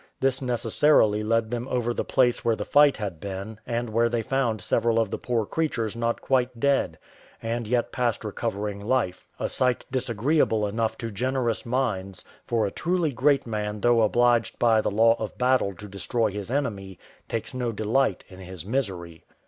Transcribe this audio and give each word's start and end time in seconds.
This 0.19 0.41
necessarily 0.41 1.21
led 1.23 1.51
them 1.51 1.67
over 1.67 1.93
the 1.93 2.03
place 2.03 2.43
where 2.43 2.55
the 2.55 2.65
fight 2.65 2.97
had 2.97 3.19
been, 3.19 3.59
and 3.67 3.87
where 3.91 4.09
they 4.09 4.23
found 4.23 4.59
several 4.59 4.97
of 4.99 5.11
the 5.11 5.19
poor 5.19 5.45
creatures 5.45 5.95
not 5.95 6.21
quite 6.21 6.59
dead, 6.59 6.97
and 7.39 7.67
yet 7.67 7.91
past 7.91 8.25
recovering 8.25 8.79
life; 8.83 9.27
a 9.39 9.47
sight 9.47 9.85
disagreeable 9.91 10.65
enough 10.65 10.97
to 10.97 11.11
generous 11.11 11.67
minds, 11.67 12.25
for 12.47 12.65
a 12.65 12.71
truly 12.71 13.11
great 13.11 13.45
man 13.45 13.81
though 13.81 14.01
obliged 14.01 14.57
by 14.57 14.81
the 14.81 14.89
law 14.89 15.15
of 15.19 15.37
battle 15.37 15.75
to 15.75 15.87
destroy 15.87 16.31
his 16.31 16.49
enemy, 16.49 16.97
takes 17.29 17.53
no 17.53 17.71
delight 17.71 18.23
in 18.27 18.39
his 18.39 18.65
misery. 18.65 19.23